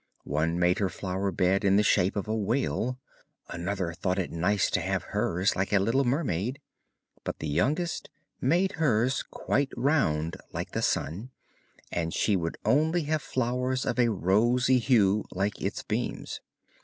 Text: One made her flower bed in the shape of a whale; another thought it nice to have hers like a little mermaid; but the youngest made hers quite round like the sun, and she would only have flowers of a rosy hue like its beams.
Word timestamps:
One 0.25 0.57
made 0.57 0.79
her 0.79 0.89
flower 0.89 1.31
bed 1.31 1.63
in 1.63 1.75
the 1.75 1.83
shape 1.83 2.15
of 2.15 2.27
a 2.27 2.35
whale; 2.35 2.97
another 3.49 3.93
thought 3.93 4.17
it 4.17 4.31
nice 4.31 4.71
to 4.71 4.81
have 4.81 5.03
hers 5.13 5.55
like 5.55 5.71
a 5.71 5.77
little 5.77 6.03
mermaid; 6.03 6.59
but 7.23 7.37
the 7.37 7.47
youngest 7.47 8.09
made 8.41 8.71
hers 8.77 9.21
quite 9.21 9.69
round 9.77 10.37
like 10.51 10.71
the 10.71 10.81
sun, 10.81 11.29
and 11.91 12.15
she 12.15 12.35
would 12.35 12.57
only 12.65 13.03
have 13.03 13.21
flowers 13.21 13.85
of 13.85 13.99
a 13.99 14.09
rosy 14.09 14.79
hue 14.79 15.23
like 15.29 15.61
its 15.61 15.83
beams. 15.83 16.41